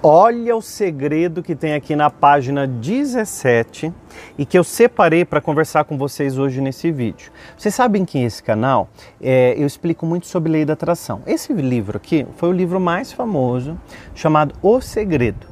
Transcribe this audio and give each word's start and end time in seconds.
Olha 0.00 0.54
o 0.54 0.62
segredo 0.62 1.42
que 1.42 1.56
tem 1.56 1.74
aqui 1.74 1.96
na 1.96 2.08
página 2.08 2.68
17 2.68 3.92
e 4.38 4.46
que 4.46 4.56
eu 4.56 4.62
separei 4.62 5.24
para 5.24 5.40
conversar 5.40 5.82
com 5.82 5.98
vocês 5.98 6.38
hoje 6.38 6.60
nesse 6.60 6.92
vídeo. 6.92 7.32
Vocês 7.56 7.74
sabem 7.74 8.04
que 8.04 8.16
esse 8.16 8.40
canal 8.40 8.88
é, 9.20 9.54
eu 9.58 9.66
explico 9.66 10.06
muito 10.06 10.28
sobre 10.28 10.52
lei 10.52 10.64
da 10.64 10.74
atração. 10.74 11.20
Esse 11.26 11.52
livro 11.52 11.96
aqui 11.96 12.24
foi 12.36 12.48
o 12.48 12.52
livro 12.52 12.78
mais 12.78 13.12
famoso 13.12 13.76
chamado 14.14 14.54
O 14.62 14.80
Segredo. 14.80 15.48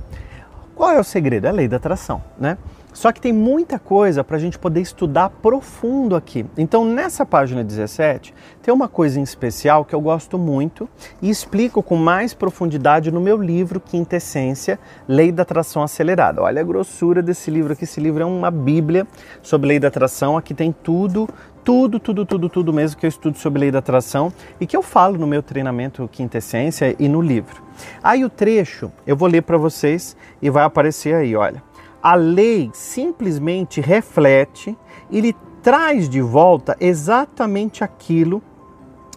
Qual 0.76 0.92
é 0.92 1.00
o 1.00 1.04
segredo? 1.04 1.46
É 1.46 1.48
a 1.48 1.52
lei 1.52 1.66
da 1.66 1.78
atração, 1.78 2.22
né? 2.38 2.58
Só 2.96 3.12
que 3.12 3.20
tem 3.20 3.30
muita 3.30 3.78
coisa 3.78 4.24
para 4.24 4.38
a 4.38 4.40
gente 4.40 4.58
poder 4.58 4.80
estudar 4.80 5.28
profundo 5.28 6.16
aqui. 6.16 6.46
Então, 6.56 6.82
nessa 6.82 7.26
página 7.26 7.62
17, 7.62 8.32
tem 8.62 8.72
uma 8.72 8.88
coisa 8.88 9.20
em 9.20 9.22
especial 9.22 9.84
que 9.84 9.94
eu 9.94 10.00
gosto 10.00 10.38
muito 10.38 10.88
e 11.20 11.28
explico 11.28 11.82
com 11.82 11.94
mais 11.94 12.32
profundidade 12.32 13.10
no 13.10 13.20
meu 13.20 13.36
livro 13.36 13.80
Quinta 13.80 14.16
Essência, 14.16 14.78
Lei 15.06 15.30
da 15.30 15.42
Atração 15.42 15.82
Acelerada. 15.82 16.40
Olha 16.40 16.62
a 16.62 16.64
grossura 16.64 17.20
desse 17.20 17.50
livro 17.50 17.74
aqui. 17.74 17.84
Esse 17.84 18.00
livro 18.00 18.22
é 18.22 18.26
uma 18.26 18.50
bíblia 18.50 19.06
sobre 19.42 19.68
lei 19.68 19.78
da 19.78 19.88
atração. 19.88 20.38
Aqui 20.38 20.54
tem 20.54 20.72
tudo, 20.72 21.28
tudo, 21.62 22.00
tudo, 22.00 22.24
tudo, 22.24 22.48
tudo 22.48 22.72
mesmo 22.72 22.98
que 22.98 23.04
eu 23.04 23.08
estudo 23.08 23.36
sobre 23.36 23.60
lei 23.60 23.70
da 23.70 23.80
atração 23.80 24.32
e 24.58 24.66
que 24.66 24.74
eu 24.74 24.82
falo 24.82 25.18
no 25.18 25.26
meu 25.26 25.42
treinamento 25.42 26.08
Quinta 26.10 26.38
Essência 26.38 26.96
e 26.98 27.10
no 27.10 27.20
livro. 27.20 27.62
Aí 28.02 28.24
o 28.24 28.30
trecho 28.30 28.90
eu 29.06 29.14
vou 29.14 29.28
ler 29.28 29.42
para 29.42 29.58
vocês 29.58 30.16
e 30.40 30.48
vai 30.48 30.64
aparecer 30.64 31.14
aí, 31.14 31.36
olha. 31.36 31.65
A 32.06 32.14
lei 32.14 32.70
simplesmente 32.72 33.80
reflete 33.80 34.78
e 35.10 35.34
traz 35.60 36.08
de 36.08 36.20
volta 36.20 36.76
exatamente 36.78 37.82
aquilo 37.82 38.40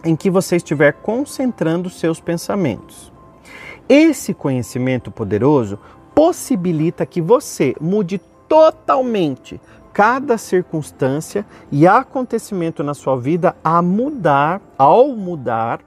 em 0.04 0.16
que 0.16 0.28
você 0.28 0.56
estiver 0.56 0.94
concentrando 0.94 1.88
seus 1.88 2.18
pensamentos. 2.18 3.12
Esse 3.88 4.34
conhecimento 4.34 5.08
poderoso 5.08 5.78
possibilita 6.16 7.06
que 7.06 7.20
você 7.22 7.76
mude 7.80 8.20
totalmente 8.48 9.60
cada 9.92 10.36
circunstância 10.36 11.46
e 11.70 11.86
acontecimento 11.86 12.82
na 12.82 12.92
sua 12.92 13.16
vida 13.16 13.54
a 13.62 13.80
mudar, 13.80 14.60
ao 14.76 15.10
mudar 15.10 15.78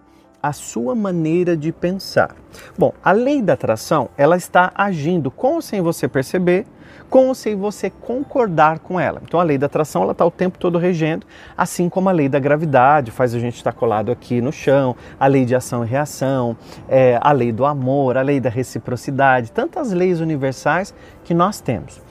a 0.42 0.54
sua 0.54 0.96
maneira 0.96 1.58
de 1.58 1.74
pensar. 1.74 2.34
Bom, 2.78 2.94
a 3.04 3.12
lei 3.12 3.42
da 3.42 3.54
atração, 3.54 4.10
ela 4.18 4.38
está 4.38 4.72
agindo 4.74 5.30
com 5.30 5.56
ou 5.56 5.62
sem 5.62 5.82
você 5.82 6.08
perceber 6.08 6.66
com 7.10 7.28
ou 7.28 7.36
sem 7.36 7.56
você 7.56 7.90
concordar 7.90 8.80
com 8.80 9.00
ela. 9.00 9.22
Então 9.24 9.40
a 9.40 9.44
lei 9.44 9.58
da 9.58 9.66
atração 9.66 10.04
ela 10.04 10.12
está 10.12 10.26
o 10.26 10.32
tempo 10.32 10.58
todo 10.58 10.78
regendo, 10.78 11.26
assim 11.58 11.90
como 11.90 12.10
a 12.10 12.12
lei 12.12 12.28
da 12.28 12.40
gravidade 12.40 13.12
faz 13.12 13.34
a 13.34 13.40
gente 13.40 13.56
estar 13.56 13.74
colado 13.74 14.12
aqui 14.12 14.42
no 14.42 14.52
chão, 14.52 14.96
a 15.20 15.28
lei 15.28 15.46
de 15.46 15.56
ação 15.56 15.84
e 15.84 15.88
reação, 15.88 16.58
é, 16.88 17.20
a 17.22 17.32
lei 17.32 17.52
do 17.52 17.66
amor, 17.66 18.18
a 18.18 18.22
lei 18.22 18.40
da 18.40 18.50
reciprocidade, 18.50 19.52
tantas 19.52 19.92
leis 19.92 20.20
universais 20.20 20.94
que 21.24 21.34
nós 21.34 21.60
temos. 21.60 22.02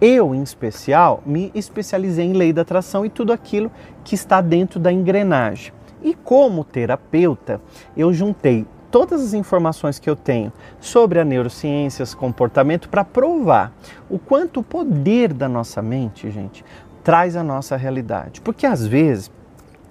Eu, 0.00 0.34
em 0.34 0.42
especial, 0.42 1.22
me 1.24 1.50
especializei 1.54 2.26
em 2.26 2.34
lei 2.34 2.52
da 2.52 2.62
atração 2.62 3.06
e 3.06 3.08
tudo 3.08 3.32
aquilo 3.32 3.70
que 4.04 4.14
está 4.14 4.42
dentro 4.42 4.78
da 4.78 4.92
engrenagem. 4.92 5.72
E 6.02 6.14
como 6.14 6.62
terapeuta, 6.62 7.60
eu 7.96 8.12
juntei 8.12 8.66
todas 8.96 9.22
as 9.22 9.34
informações 9.34 9.98
que 9.98 10.08
eu 10.08 10.16
tenho 10.16 10.50
sobre 10.80 11.20
a 11.20 11.24
neurociência, 11.24 12.02
comportamento, 12.16 12.88
para 12.88 13.04
provar 13.04 13.70
o 14.08 14.18
quanto 14.18 14.60
o 14.60 14.62
poder 14.62 15.34
da 15.34 15.46
nossa 15.46 15.82
mente, 15.82 16.30
gente, 16.30 16.64
traz 17.04 17.36
a 17.36 17.42
nossa 17.42 17.76
realidade. 17.76 18.40
Porque 18.40 18.64
às 18.64 18.86
vezes 18.86 19.30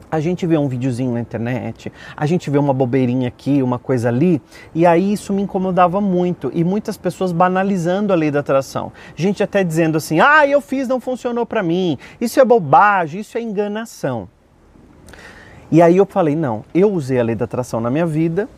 a 0.09 0.19
gente 0.19 0.47
vê 0.47 0.57
um 0.57 0.67
videozinho 0.67 1.13
na 1.13 1.19
internet, 1.19 1.93
a 2.17 2.25
gente 2.25 2.49
vê 2.49 2.57
uma 2.57 2.73
bobeirinha 2.73 3.27
aqui, 3.27 3.61
uma 3.61 3.77
coisa 3.77 4.09
ali, 4.09 4.41
e 4.73 4.87
aí 4.87 5.13
isso 5.13 5.31
me 5.31 5.43
incomodava 5.43 6.01
muito. 6.01 6.49
E 6.51 6.63
muitas 6.63 6.97
pessoas 6.97 7.31
banalizando 7.31 8.11
a 8.11 8.15
lei 8.15 8.31
da 8.31 8.39
atração. 8.39 8.91
Gente 9.15 9.43
até 9.43 9.63
dizendo 9.63 9.97
assim: 9.97 10.19
ah, 10.19 10.47
eu 10.47 10.59
fiz, 10.61 10.87
não 10.87 10.99
funcionou 10.99 11.45
para 11.45 11.61
mim, 11.61 11.95
isso 12.19 12.39
é 12.39 12.43
bobagem, 12.43 13.21
isso 13.21 13.37
é 13.37 13.41
enganação. 13.41 14.27
E 15.71 15.79
aí 15.79 15.95
eu 15.95 16.07
falei: 16.07 16.35
não, 16.35 16.65
eu 16.73 16.91
usei 16.91 17.19
a 17.19 17.23
lei 17.23 17.35
da 17.35 17.45
atração 17.45 17.79
na 17.79 17.91
minha 17.91 18.07
vida, 18.07 18.49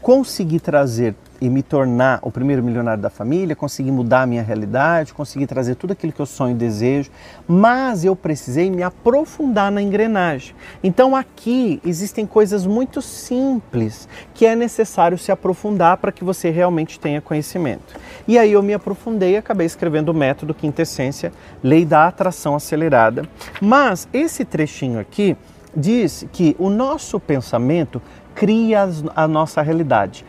consegui 0.00 0.58
trazer 0.58 1.14
e 1.40 1.48
me 1.48 1.62
tornar 1.62 2.18
o 2.22 2.30
primeiro 2.30 2.62
milionário 2.62 3.02
da 3.02 3.08
família, 3.08 3.56
consegui 3.56 3.90
mudar 3.90 4.22
a 4.22 4.26
minha 4.26 4.42
realidade, 4.42 5.14
consegui 5.14 5.46
trazer 5.46 5.74
tudo 5.74 5.92
aquilo 5.92 6.12
que 6.12 6.20
eu 6.20 6.26
sonho 6.26 6.54
e 6.54 6.58
desejo, 6.58 7.10
mas 7.48 8.04
eu 8.04 8.14
precisei 8.14 8.70
me 8.70 8.82
aprofundar 8.82 9.72
na 9.72 9.80
engrenagem. 9.80 10.54
Então 10.84 11.16
aqui 11.16 11.80
existem 11.84 12.26
coisas 12.26 12.66
muito 12.66 13.00
simples 13.00 14.06
que 14.34 14.44
é 14.44 14.54
necessário 14.54 15.16
se 15.16 15.32
aprofundar 15.32 15.96
para 15.96 16.12
que 16.12 16.22
você 16.22 16.50
realmente 16.50 17.00
tenha 17.00 17.20
conhecimento. 17.22 17.98
E 18.28 18.38
aí 18.38 18.52
eu 18.52 18.62
me 18.62 18.74
aprofundei 18.74 19.32
e 19.32 19.36
acabei 19.38 19.66
escrevendo 19.66 20.10
o 20.10 20.14
método 20.14 20.52
Quintessência, 20.52 21.32
Lei 21.62 21.86
da 21.86 22.06
Atração 22.06 22.54
Acelerada. 22.54 23.26
Mas 23.62 24.06
esse 24.12 24.44
trechinho 24.44 25.00
aqui 25.00 25.36
diz 25.74 26.26
que 26.32 26.56
o 26.58 26.68
nosso 26.68 27.18
pensamento 27.18 28.00
cria 28.34 28.88
a 29.14 29.28
nossa 29.28 29.62
realidade. 29.62 30.24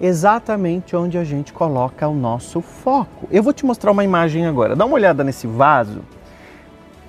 Exatamente 0.00 0.96
onde 0.96 1.18
a 1.18 1.24
gente 1.24 1.52
coloca 1.52 2.08
o 2.08 2.14
nosso 2.14 2.60
foco. 2.60 3.28
Eu 3.30 3.42
vou 3.42 3.52
te 3.52 3.66
mostrar 3.66 3.90
uma 3.90 4.04
imagem 4.04 4.46
agora. 4.46 4.74
Dá 4.74 4.84
uma 4.86 4.94
olhada 4.94 5.22
nesse 5.22 5.46
vaso 5.46 6.00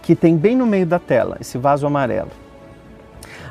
que 0.02 0.16
tem 0.16 0.36
bem 0.36 0.56
no 0.56 0.66
meio 0.66 0.86
da 0.86 1.00
tela, 1.00 1.38
esse 1.40 1.58
vaso 1.58 1.88
amarelo. 1.88 2.32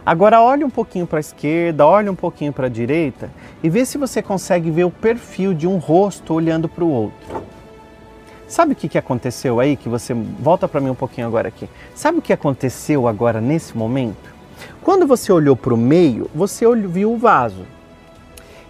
Agora 0.05 0.41
olhe 0.41 0.65
um 0.65 0.71
pouquinho 0.71 1.07
para 1.07 1.19
a 1.19 1.21
esquerda, 1.21 1.87
olhe 1.87 2.09
um 2.09 2.15
pouquinho 2.15 2.53
para 2.53 2.67
a 2.67 2.71
direita 2.71 3.31
e 3.63 3.69
vê 3.69 3.85
se 3.85 3.99
você 3.99 4.23
consegue 4.23 4.71
ver 4.71 4.85
o 4.85 4.91
perfil 4.91 5.55
de 5.55 5.67
um 5.67 5.77
rosto 5.77 6.35
olhando 6.35 6.69
para 6.69 6.85
o 6.85 6.91
outro. 6.91 7.43
Sabe 8.51 8.73
o 8.73 8.77
que, 8.77 8.89
que 8.89 8.99
aconteceu 8.99 9.61
aí? 9.61 9.77
Que 9.77 9.89
você 9.89 10.13
volta 10.13 10.67
para 10.67 10.81
mim 10.81 10.91
um 10.91 10.95
pouquinho 10.95 11.25
agora 11.25 11.47
aqui. 11.47 11.69
Sabe 11.95 12.19
o 12.19 12.23
que 12.23 12.33
aconteceu 12.33 13.07
agora 13.07 13.41
nesse 13.41 13.79
momento? 13.79 14.35
Quando 14.83 15.07
você 15.07 15.33
olhou 15.33 15.55
para 15.55 15.73
o 15.73 15.77
meio, 15.77 16.29
você 16.35 16.67
viu 16.89 17.13
o 17.13 17.17
vaso. 17.17 17.65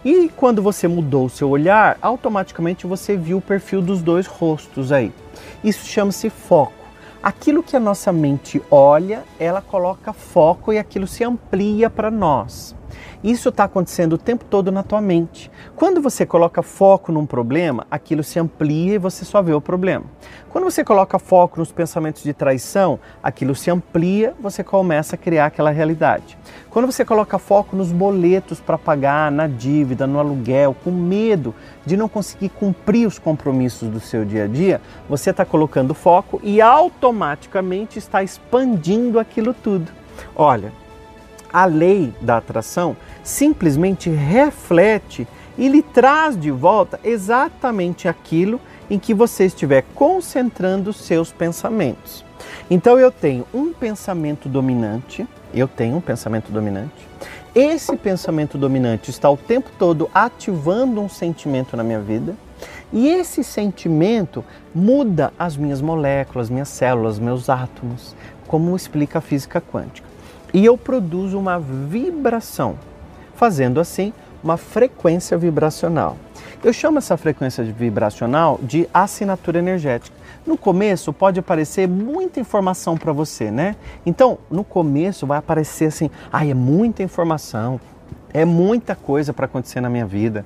E 0.05 0.29
quando 0.37 0.61
você 0.61 0.87
mudou 0.87 1.25
o 1.25 1.31
seu 1.31 1.49
olhar, 1.49 1.97
automaticamente 2.03 2.87
você 2.87 3.17
viu 3.17 3.39
o 3.39 3.41
perfil 3.41 3.81
dos 3.81 4.03
dois 4.03 4.27
rostos 4.27 4.93
aí. 4.93 5.11
Isso 5.65 5.87
chama-se 5.87 6.29
foco. 6.29 6.75
Aquilo 7.23 7.63
que 7.63 7.75
a 7.75 7.81
nossa 7.81 8.13
mente 8.13 8.63
olha, 8.71 9.25
ela 9.39 9.63
coloca 9.63 10.13
foco 10.13 10.75
e 10.75 10.79
aquilo 10.79 11.07
se 11.07 11.25
amplia 11.25 11.89
para 11.89 12.11
nós. 12.11 12.77
Isso 13.23 13.51
está 13.51 13.65
acontecendo 13.65 14.15
o 14.15 14.19
tempo 14.19 14.45
todo 14.45 14.73
na 14.73 14.83
tua 14.83 15.01
mente. 15.01 15.51
Quando 15.77 16.01
você 16.01 16.25
coloca 16.25 16.63
foco 16.63 17.13
num 17.13 17.27
problema, 17.27 17.87
aquilo 17.91 18.23
se 18.23 18.39
amplia 18.39 18.95
e 18.95 18.99
você 18.99 19.25
só 19.25 19.43
vê 19.43 19.53
o 19.53 19.61
problema. 19.61 20.05
Quando 20.51 20.65
você 20.65 20.83
coloca 20.83 21.19
foco 21.19 21.61
nos 21.61 21.71
pensamentos 21.71 22.23
de 22.23 22.33
traição, 22.33 22.99
aquilo 23.23 23.55
se 23.55 23.71
amplia, 23.71 24.35
você 24.41 24.65
começa 24.65 25.15
a 25.15 25.19
criar 25.19 25.47
aquela 25.47 25.71
realidade. 25.71 26.37
Quando 26.71 26.87
você 26.87 27.05
coloca 27.05 27.39
foco 27.39 27.77
nos 27.77 27.93
boletos 27.93 28.61
para 28.61 28.79
pagar, 28.79 29.31
na 29.31 29.47
dívida, 29.47 30.07
no 30.07 30.19
aluguel, 30.19 30.75
com 30.83 30.91
medo 30.91 31.55
de 31.87 31.97
não 31.97 32.09
conseguir 32.09 32.49
cumprir 32.49 33.07
os 33.07 33.19
compromissos 33.19 33.89
do 33.89 34.01
seu 34.01 34.25
dia 34.25 34.45
a 34.45 34.47
dia, 34.47 34.81
você 35.09 35.31
está 35.31 35.45
colocando 35.45 35.95
foco 35.95 36.41
e 36.43 36.61
automaticamente 36.61 37.99
está 37.99 38.23
expandindo 38.23 39.19
aquilo 39.19 39.55
tudo. 39.55 39.91
Olha, 40.35 40.73
a 41.53 41.65
lei 41.65 42.13
da 42.21 42.37
atração 42.37 42.97
simplesmente 43.23 44.09
reflete 44.11 45.27
e 45.59 45.69
lhe 45.69 45.83
traz 45.83 46.39
de 46.39 46.51
volta 46.51 46.99
exatamente 47.05 48.09
aquilo 48.09 48.61
em 48.89 48.99
que 48.99 49.15
você 49.15 49.45
estiver 49.45 49.85
concentrando 49.95 50.93
seus 50.93 51.31
pensamentos. 51.31 52.25
Então 52.71 52.99
eu 52.99 53.11
tenho 53.11 53.47
um 53.53 53.73
pensamento 53.73 54.49
dominante, 54.49 55.27
eu 55.53 55.69
tenho 55.69 55.97
um 55.97 56.01
pensamento 56.01 56.51
dominante. 56.51 57.09
Esse 57.55 57.97
pensamento 57.97 58.57
dominante 58.57 59.11
está 59.11 59.29
o 59.29 59.37
tempo 59.37 59.71
todo 59.79 60.09
ativando 60.15 61.01
um 61.01 61.09
sentimento 61.09 61.77
na 61.77 61.83
minha 61.83 62.01
vida, 62.01 62.35
e 62.93 63.09
esse 63.09 63.45
sentimento 63.45 64.45
muda 64.75 65.33
as 65.39 65.57
minhas 65.57 65.81
moléculas, 65.81 66.51
minhas 66.51 66.69
células, 66.69 67.19
meus 67.19 67.49
átomos, 67.49 68.15
como 68.47 68.75
explica 68.75 69.19
a 69.19 69.23
física 69.23 69.61
quântica. 69.61 70.10
E 70.53 70.65
eu 70.65 70.77
produzo 70.77 71.39
uma 71.39 71.59
vibração 71.59 72.77
fazendo 73.35 73.81
assim 73.81 74.13
uma 74.43 74.57
frequência 74.57 75.37
vibracional. 75.37 76.17
Eu 76.63 76.73
chamo 76.73 76.99
essa 76.99 77.17
frequência 77.17 77.65
vibracional 77.65 78.59
de 78.63 78.89
assinatura 78.93 79.59
energética. 79.59 80.15
No 80.47 80.57
começo 80.57 81.13
pode 81.13 81.41
aparecer 81.41 81.87
muita 81.89 82.41
informação 82.41 82.97
para 82.97 83.13
você, 83.13 83.51
né? 83.51 83.77
Então, 84.05 84.39
no 84.51 84.65
começo 84.65 85.27
vai 85.27 85.39
aparecer 85.39 85.87
assim: 85.87 86.11
"Ai, 86.33 86.51
é 86.51 86.55
muita 86.55 87.03
informação, 87.03 87.81
é 88.33 88.45
muita 88.45 88.95
coisa 88.95 89.33
para 89.33 89.47
acontecer 89.47 89.81
na 89.81 89.91
minha 89.91 90.07
vida. 90.07 90.45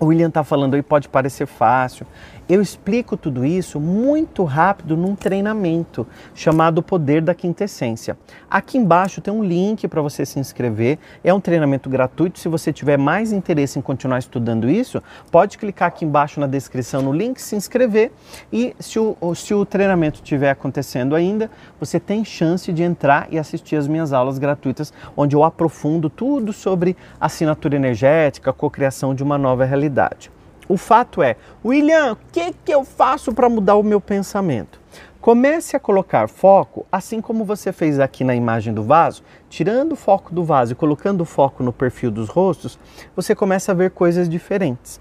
o 0.00 0.06
William 0.06 0.28
está 0.28 0.44
falando 0.44 0.74
aí 0.74 0.82
pode 0.82 1.08
parecer 1.08 1.46
fácil. 1.46 2.06
Eu 2.48 2.62
explico 2.62 3.14
tudo 3.14 3.44
isso 3.44 3.78
muito 3.78 4.42
rápido 4.42 4.96
num 4.96 5.14
treinamento 5.14 6.06
chamado 6.34 6.82
Poder 6.82 7.20
da 7.20 7.34
Quintessência. 7.34 8.16
Aqui 8.50 8.78
embaixo 8.78 9.20
tem 9.20 9.34
um 9.34 9.44
link 9.44 9.86
para 9.86 10.00
você 10.00 10.24
se 10.24 10.38
inscrever. 10.38 10.98
É 11.22 11.34
um 11.34 11.40
treinamento 11.40 11.90
gratuito. 11.90 12.38
Se 12.38 12.48
você 12.48 12.72
tiver 12.72 12.96
mais 12.96 13.32
interesse 13.32 13.78
em 13.78 13.82
continuar 13.82 14.18
estudando 14.18 14.66
isso, 14.70 15.02
pode 15.30 15.58
clicar 15.58 15.88
aqui 15.88 16.06
embaixo 16.06 16.40
na 16.40 16.46
descrição 16.46 17.02
no 17.02 17.12
link, 17.12 17.38
se 17.38 17.54
inscrever. 17.54 18.12
E 18.50 18.74
se 18.80 18.98
o, 18.98 19.14
se 19.34 19.52
o 19.52 19.66
treinamento 19.66 20.22
estiver 20.22 20.48
acontecendo 20.48 21.14
ainda, 21.14 21.50
você 21.78 22.00
tem 22.00 22.24
chance 22.24 22.72
de 22.72 22.82
entrar 22.82 23.28
e 23.30 23.38
assistir 23.38 23.76
as 23.76 23.86
minhas 23.86 24.10
aulas 24.10 24.38
gratuitas, 24.38 24.90
onde 25.14 25.36
eu 25.36 25.44
aprofundo 25.44 26.08
tudo 26.08 26.54
sobre 26.54 26.96
assinatura 27.20 27.76
energética, 27.76 28.54
cocriação 28.54 29.14
de 29.14 29.22
uma 29.22 29.36
nova 29.36 29.66
realidade. 29.66 30.37
O 30.68 30.76
fato 30.76 31.22
é, 31.22 31.36
William, 31.64 32.12
o 32.12 32.16
que, 32.30 32.52
que 32.52 32.74
eu 32.74 32.84
faço 32.84 33.32
para 33.32 33.48
mudar 33.48 33.76
o 33.76 33.82
meu 33.82 34.02
pensamento? 34.02 34.78
Comece 35.18 35.74
a 35.74 35.80
colocar 35.80 36.28
foco, 36.28 36.86
assim 36.92 37.22
como 37.22 37.42
você 37.42 37.72
fez 37.72 37.98
aqui 37.98 38.22
na 38.22 38.34
imagem 38.34 38.74
do 38.74 38.82
vaso, 38.82 39.22
tirando 39.48 39.92
o 39.92 39.96
foco 39.96 40.34
do 40.34 40.44
vaso 40.44 40.72
e 40.72 40.76
colocando 40.76 41.22
o 41.22 41.24
foco 41.24 41.62
no 41.62 41.72
perfil 41.72 42.10
dos 42.10 42.28
rostos, 42.28 42.78
você 43.16 43.34
começa 43.34 43.72
a 43.72 43.74
ver 43.74 43.92
coisas 43.92 44.28
diferentes. 44.28 45.00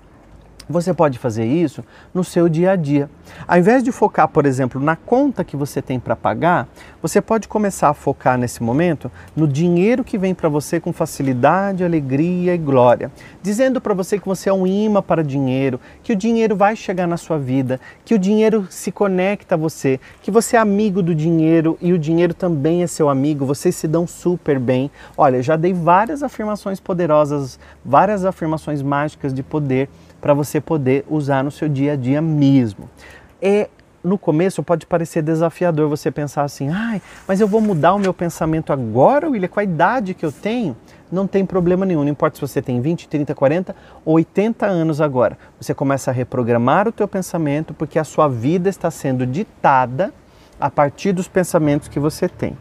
Você 0.69 0.93
pode 0.93 1.17
fazer 1.17 1.45
isso 1.45 1.83
no 2.13 2.23
seu 2.23 2.49
dia 2.49 2.71
a 2.71 2.75
dia. 2.75 3.09
Ao 3.47 3.57
invés 3.57 3.81
de 3.81 3.91
focar, 3.91 4.27
por 4.27 4.45
exemplo, 4.45 4.81
na 4.81 4.97
conta 4.97 5.43
que 5.43 5.55
você 5.55 5.81
tem 5.81 5.97
para 5.99 6.15
pagar, 6.15 6.67
você 7.01 7.21
pode 7.21 7.47
começar 7.47 7.89
a 7.89 7.93
focar 7.93 8.37
nesse 8.37 8.61
momento 8.61 9.09
no 9.35 9.47
dinheiro 9.47 10.03
que 10.03 10.17
vem 10.17 10.35
para 10.35 10.49
você 10.49 10.79
com 10.79 10.91
facilidade, 10.91 11.83
alegria 11.83 12.53
e 12.53 12.57
glória, 12.57 13.11
dizendo 13.41 13.79
para 13.79 13.93
você 13.93 14.19
que 14.19 14.27
você 14.27 14.49
é 14.49 14.53
um 14.53 14.67
imã 14.67 15.01
para 15.01 15.23
dinheiro, 15.23 15.79
que 16.03 16.11
o 16.11 16.15
dinheiro 16.15 16.55
vai 16.55 16.75
chegar 16.75 17.07
na 17.07 17.15
sua 17.15 17.37
vida, 17.37 17.79
que 18.03 18.13
o 18.13 18.19
dinheiro 18.19 18.67
se 18.69 18.91
conecta 18.91 19.55
a 19.55 19.57
você, 19.57 19.99
que 20.21 20.29
você 20.29 20.57
é 20.57 20.59
amigo 20.59 21.01
do 21.01 21.15
dinheiro 21.15 21.77
e 21.79 21.93
o 21.93 21.99
dinheiro 21.99 22.33
também 22.33 22.83
é 22.83 22.87
seu 22.87 23.07
amigo, 23.07 23.45
vocês 23.45 23.75
se 23.75 23.87
dão 23.87 24.05
super 24.05 24.59
bem. 24.59 24.91
Olha, 25.17 25.41
já 25.41 25.55
dei 25.55 25.73
várias 25.73 26.23
afirmações 26.23 26.79
poderosas, 26.79 27.57
várias 27.85 28.25
afirmações 28.25 28.81
mágicas 28.81 29.33
de 29.33 29.43
poder 29.43 29.89
para 30.21 30.33
você 30.33 30.59
poder 30.59 31.05
usar 31.09 31.43
no 31.43 31.51
seu 31.51 31.69
dia 31.69 31.93
a 31.93 31.95
dia 31.95 32.21
mesmo. 32.21 32.89
É, 33.41 33.69
no 34.03 34.17
começo 34.17 34.63
pode 34.63 34.85
parecer 34.85 35.21
desafiador 35.21 35.89
você 35.89 36.09
pensar 36.09 36.43
assim, 36.43 36.69
ai, 36.69 37.01
mas 37.27 37.41
eu 37.41 37.47
vou 37.47 37.61
mudar 37.61 37.93
o 37.93 37.99
meu 37.99 38.13
pensamento 38.13 38.71
agora, 38.71 39.29
William, 39.29 39.49
com 39.49 39.59
a 39.59 39.63
idade 39.63 40.13
que 40.13 40.25
eu 40.25 40.31
tenho? 40.31 40.75
Não 41.11 41.27
tem 41.27 41.45
problema 41.45 41.85
nenhum, 41.85 42.03
não 42.03 42.11
importa 42.11 42.35
se 42.35 42.41
você 42.41 42.61
tem 42.61 42.81
20, 42.81 43.07
30, 43.07 43.33
40 43.33 43.75
ou 44.03 44.15
80 44.15 44.65
anos 44.65 44.99
agora. 44.99 45.37
Você 45.59 45.73
começa 45.73 46.11
a 46.11 46.13
reprogramar 46.13 46.87
o 46.87 46.91
teu 46.91 47.07
pensamento 47.07 47.73
porque 47.73 47.97
a 47.97 48.03
sua 48.03 48.27
vida 48.27 48.69
está 48.69 48.91
sendo 48.91 49.25
ditada 49.25 50.13
a 50.59 50.69
partir 50.69 51.13
dos 51.13 51.27
pensamentos 51.27 51.87
que 51.87 51.99
você 51.99 52.27
tem. 52.27 52.57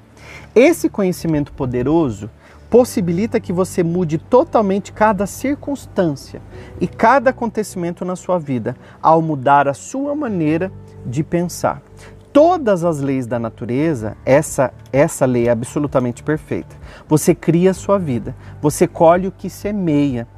Esse 0.54 0.88
conhecimento 0.88 1.52
poderoso 1.52 2.30
possibilita 2.68 3.40
que 3.40 3.52
você 3.52 3.82
mude 3.82 4.18
totalmente 4.18 4.92
cada 4.92 5.26
circunstância 5.26 6.40
e 6.80 6.86
cada 6.86 7.30
acontecimento 7.30 8.04
na 8.04 8.16
sua 8.16 8.38
vida 8.38 8.76
ao 9.00 9.22
mudar 9.22 9.68
a 9.68 9.74
sua 9.74 10.14
maneira 10.14 10.72
de 11.04 11.22
pensar. 11.22 11.82
Todas 12.32 12.84
as 12.84 13.00
leis 13.00 13.26
da 13.26 13.38
natureza, 13.38 14.16
essa 14.24 14.72
essa 14.92 15.24
lei 15.24 15.48
é 15.48 15.50
absolutamente 15.50 16.22
perfeita. 16.22 16.76
Você 17.08 17.34
cria 17.34 17.70
a 17.70 17.74
sua 17.74 17.98
vida, 17.98 18.36
você 18.60 18.86
colhe 18.86 19.26
o 19.26 19.32
que 19.32 19.48
semeia. 19.48 20.28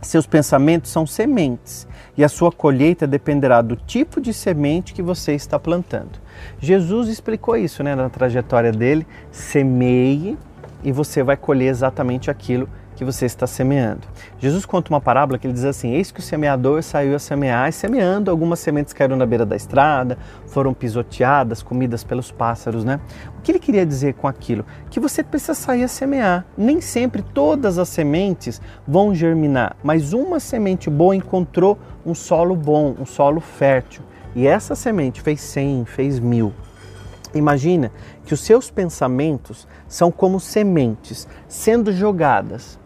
Seus 0.00 0.26
pensamentos 0.26 0.90
são 0.92 1.06
sementes 1.06 1.88
e 2.16 2.22
a 2.22 2.28
sua 2.28 2.52
colheita 2.52 3.06
dependerá 3.06 3.62
do 3.62 3.74
tipo 3.74 4.20
de 4.20 4.32
semente 4.34 4.92
que 4.92 5.02
você 5.02 5.32
está 5.32 5.58
plantando. 5.58 6.20
Jesus 6.60 7.08
explicou 7.08 7.56
isso 7.56 7.82
né, 7.82 7.94
na 7.94 8.10
trajetória 8.10 8.70
dele: 8.70 9.06
semeie 9.32 10.38
e 10.84 10.92
você 10.92 11.22
vai 11.22 11.36
colher 11.36 11.68
exatamente 11.68 12.30
aquilo 12.30 12.68
que 12.94 13.04
você 13.04 13.26
está 13.26 13.46
semeando. 13.46 14.06
Jesus 14.38 14.64
conta 14.64 14.90
uma 14.90 15.00
parábola 15.00 15.38
que 15.38 15.46
ele 15.46 15.54
diz 15.54 15.64
assim: 15.64 15.92
Eis 15.92 16.10
que 16.10 16.20
o 16.20 16.22
semeador 16.22 16.82
saiu 16.82 17.16
a 17.16 17.18
semear, 17.18 17.68
e 17.68 17.72
semeando, 17.72 18.30
algumas 18.30 18.60
sementes 18.60 18.92
caíram 18.92 19.16
na 19.16 19.26
beira 19.26 19.44
da 19.44 19.56
estrada, 19.56 20.16
foram 20.46 20.72
pisoteadas, 20.72 21.62
comidas 21.62 22.04
pelos 22.04 22.30
pássaros, 22.30 22.84
né? 22.84 23.00
O 23.38 23.42
que 23.42 23.50
ele 23.50 23.58
queria 23.58 23.84
dizer 23.84 24.14
com 24.14 24.28
aquilo? 24.28 24.64
Que 24.90 25.00
você 25.00 25.22
precisa 25.22 25.54
sair 25.54 25.84
a 25.84 25.88
semear. 25.88 26.44
Nem 26.56 26.80
sempre 26.80 27.22
todas 27.22 27.78
as 27.78 27.88
sementes 27.88 28.60
vão 28.86 29.14
germinar, 29.14 29.76
mas 29.82 30.12
uma 30.12 30.38
semente 30.38 30.88
boa 30.88 31.16
encontrou 31.16 31.78
um 32.06 32.14
solo 32.14 32.54
bom, 32.54 32.94
um 32.98 33.06
solo 33.06 33.40
fértil. 33.40 34.02
E 34.36 34.46
essa 34.46 34.74
semente 34.74 35.20
fez 35.20 35.40
cem, 35.40 35.84
fez 35.84 36.18
mil. 36.18 36.52
Imagina 37.34 37.90
que 38.24 38.32
os 38.32 38.40
seus 38.40 38.70
pensamentos 38.70 39.66
são 39.88 40.10
como 40.10 40.38
sementes 40.38 41.26
sendo 41.48 41.92
jogadas, 41.92 42.78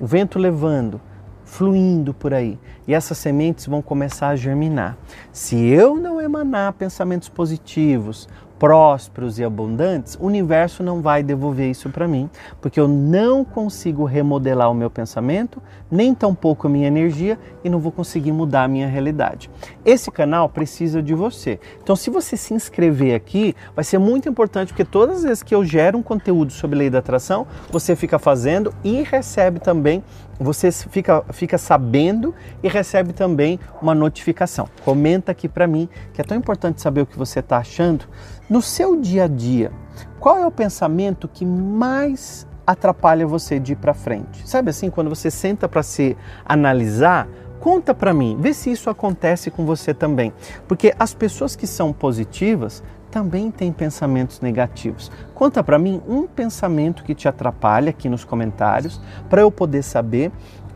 o 0.00 0.06
vento 0.06 0.38
levando, 0.38 1.00
fluindo 1.44 2.12
por 2.12 2.34
aí, 2.34 2.58
e 2.86 2.94
essas 2.94 3.18
sementes 3.18 3.66
vão 3.66 3.80
começar 3.80 4.28
a 4.28 4.36
germinar. 4.36 4.96
Se 5.32 5.56
eu 5.56 5.96
não 5.96 6.20
emanar 6.20 6.72
pensamentos 6.74 7.28
positivos, 7.28 8.28
prósperos 8.58 9.38
e 9.38 9.44
abundantes, 9.44 10.16
o 10.20 10.26
universo 10.26 10.82
não 10.82 11.00
vai 11.00 11.22
devolver 11.22 11.70
isso 11.70 11.90
para 11.90 12.08
mim, 12.08 12.28
porque 12.60 12.80
eu 12.80 12.88
não 12.88 13.44
consigo 13.44 14.04
remodelar 14.04 14.70
o 14.70 14.74
meu 14.74 14.90
pensamento, 14.90 15.62
nem 15.90 16.14
tampouco 16.14 16.66
a 16.66 16.70
minha 16.70 16.86
energia 16.86 17.38
e 17.62 17.68
não 17.68 17.78
vou 17.78 17.92
conseguir 17.92 18.32
mudar 18.32 18.64
a 18.64 18.68
minha 18.68 18.88
realidade. 18.88 19.50
Esse 19.84 20.10
canal 20.10 20.48
precisa 20.48 21.02
de 21.02 21.14
você. 21.14 21.60
Então, 21.82 21.94
se 21.94 22.10
você 22.10 22.36
se 22.36 22.54
inscrever 22.54 23.14
aqui, 23.14 23.54
vai 23.74 23.84
ser 23.84 23.98
muito 23.98 24.28
importante, 24.28 24.68
porque 24.68 24.84
todas 24.84 25.18
as 25.18 25.22
vezes 25.24 25.42
que 25.42 25.54
eu 25.54 25.64
gero 25.64 25.98
um 25.98 26.02
conteúdo 26.02 26.52
sobre 26.52 26.78
lei 26.78 26.90
da 26.90 26.98
atração, 26.98 27.46
você 27.70 27.94
fica 27.94 28.18
fazendo 28.18 28.72
e 28.82 29.02
recebe 29.02 29.60
também 29.60 30.02
você 30.38 30.70
fica, 30.70 31.24
fica 31.32 31.58
sabendo 31.58 32.34
e 32.62 32.68
recebe 32.68 33.12
também 33.12 33.58
uma 33.80 33.94
notificação. 33.94 34.68
Comenta 34.84 35.32
aqui 35.32 35.48
para 35.48 35.66
mim, 35.66 35.88
que 36.12 36.20
é 36.20 36.24
tão 36.24 36.36
importante 36.36 36.80
saber 36.80 37.00
o 37.00 37.06
que 37.06 37.18
você 37.18 37.40
está 37.40 37.58
achando. 37.58 38.04
No 38.48 38.60
seu 38.60 39.00
dia 39.00 39.24
a 39.24 39.28
dia, 39.28 39.72
qual 40.20 40.38
é 40.38 40.46
o 40.46 40.50
pensamento 40.50 41.28
que 41.28 41.44
mais 41.44 42.46
atrapalha 42.66 43.26
você 43.26 43.58
de 43.58 43.72
ir 43.72 43.76
para 43.76 43.94
frente? 43.94 44.48
Sabe 44.48 44.70
assim, 44.70 44.90
quando 44.90 45.08
você 45.08 45.30
senta 45.30 45.68
para 45.68 45.82
se 45.82 46.16
analisar, 46.44 47.28
conta 47.60 47.94
para 47.94 48.12
mim, 48.12 48.36
vê 48.38 48.52
se 48.52 48.70
isso 48.70 48.90
acontece 48.90 49.50
com 49.50 49.64
você 49.64 49.94
também. 49.94 50.32
Porque 50.68 50.94
as 50.98 51.14
pessoas 51.14 51.56
que 51.56 51.66
são 51.66 51.92
positivas 51.92 52.82
também 53.16 53.50
têm 53.50 53.72
pensamentos 53.72 54.42
negativos. 54.42 55.10
Conta 55.34 55.64
para 55.64 55.78
mim 55.78 56.02
um 56.06 56.26
pensamento 56.26 57.02
que 57.02 57.14
te 57.14 57.26
atrapalha 57.26 57.88
aqui 57.88 58.10
nos 58.10 58.24
comentários 58.24 59.00
para 59.30 59.40
eu 59.40 59.50
poder 59.50 59.82
saber, 59.82 60.30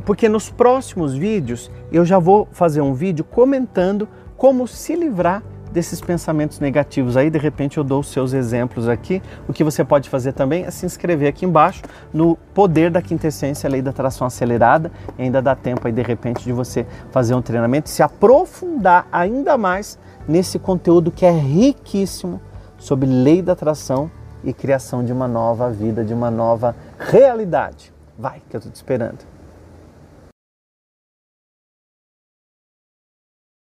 porque 0.07 0.27
nos 0.27 0.49
próximos 0.49 1.13
vídeos 1.13 1.71
eu 1.93 2.03
já 2.03 2.19
vou 2.19 2.49
fazer 2.51 2.81
um 2.81 2.95
vídeo 2.95 3.27
comentando 3.27 4.09
como 4.39 4.67
se 4.67 4.97
livrar 4.97 5.43
desses 5.73 6.01
pensamentos 6.01 6.59
negativos 6.59 7.17
aí, 7.17 7.31
de 7.31 7.39
repente 7.39 7.79
eu 7.79 7.85
dou 7.85 8.01
os 8.01 8.09
seus 8.09 8.33
exemplos 8.33 8.89
aqui. 8.89 9.23
O 9.49 9.53
que 9.53 9.63
você 9.63 9.85
pode 9.85 10.09
fazer 10.09 10.33
também 10.33 10.65
é 10.65 10.71
se 10.71 10.85
inscrever 10.85 11.29
aqui 11.29 11.45
embaixo 11.45 11.83
no 12.13 12.37
Poder 12.55 12.91
da 12.91 13.01
Quintessência, 13.01 13.69
Lei 13.69 13.81
da 13.81 13.91
Atração 13.91 14.27
Acelerada. 14.27 14.91
E 15.19 15.23
ainda 15.23 15.41
dá 15.41 15.55
tempo 15.55 15.87
aí, 15.87 15.93
de 15.93 16.03
repente, 16.03 16.45
de 16.45 16.53
você 16.53 16.87
fazer 17.11 17.35
um 17.35 17.43
treinamento, 17.43 17.89
se 17.89 18.03
aprofundar 18.03 19.07
ainda 19.13 19.57
mais 19.57 19.99
nesse 20.27 20.59
conteúdo 20.59 21.11
que 21.11 21.25
é 21.25 21.31
riquíssimo 21.31 22.41
sobre 22.79 23.09
lei 23.09 23.43
da 23.43 23.53
atração 23.53 24.11
e 24.43 24.53
criação 24.53 25.05
de 25.05 25.13
uma 25.13 25.29
nova 25.29 25.71
vida, 25.71 26.05
de 26.05 26.15
uma 26.15 26.31
nova 26.31 26.75
realidade. 26.99 27.93
Vai, 28.19 28.43
que 28.49 28.57
eu 28.57 28.59
estou 28.59 28.73
te 28.73 28.77
esperando. 28.77 29.40